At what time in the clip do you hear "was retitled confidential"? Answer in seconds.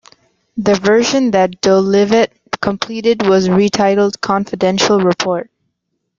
3.29-4.99